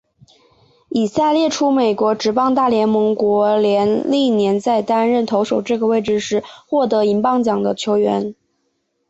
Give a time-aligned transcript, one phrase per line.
[0.89, 8.33] 以下列出美国职棒大联盟国联历年在担任投手这个位置时获得银棒奖的球员。